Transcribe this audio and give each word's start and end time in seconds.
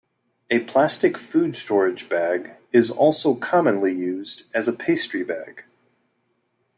A 0.49 0.61
plastic 0.61 1.15
food 1.15 1.55
storage 1.55 2.09
bag 2.09 2.53
is 2.71 2.89
also 2.89 3.35
commonly 3.35 3.93
used 3.95 4.45
as 4.51 4.67
a 4.67 4.73
pastry 4.73 5.23
bag. 5.23 5.63